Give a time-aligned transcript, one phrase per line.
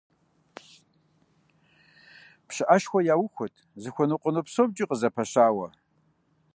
[2.47, 5.67] ПщыӀэшхуэ яухуэт, зыхуэныкъуэну псомкӀи къызэгъэпэщауэ,.